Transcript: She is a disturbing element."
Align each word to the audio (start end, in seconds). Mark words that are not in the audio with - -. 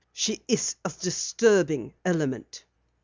She 0.13 0.41
is 0.47 0.77
a 0.83 0.89
disturbing 0.89 1.93
element." 2.03 2.65